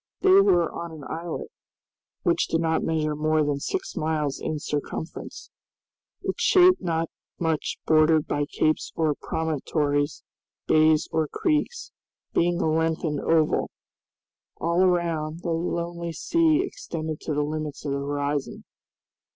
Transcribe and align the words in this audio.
They 0.21 0.31
were 0.39 0.71
on 0.71 0.91
an 0.91 1.03
islet, 1.03 1.51
which 2.23 2.47
did 2.47 2.59
not 2.59 2.81
measure 2.81 3.15
more 3.15 3.43
than 3.43 3.59
six 3.59 3.95
miles 3.95 4.39
in 4.39 4.57
circumference, 4.57 5.51
its 6.23 6.41
shape 6.41 6.81
not 6.81 7.11
much 7.37 7.77
bordered 7.85 8.25
by 8.27 8.47
capes 8.51 8.91
or 8.95 9.13
promontories, 9.13 10.23
bays 10.65 11.07
or 11.11 11.27
creeks, 11.27 11.91
being 12.33 12.59
a 12.61 12.67
lengthened 12.67 13.19
oval. 13.21 13.69
All 14.57 14.81
around, 14.81 15.41
the 15.43 15.51
lonely 15.51 16.13
sea 16.13 16.63
extended 16.63 17.19
to 17.21 17.35
the 17.35 17.43
limits 17.43 17.85
of 17.85 17.91
the 17.91 17.99
horizon. 17.99 18.63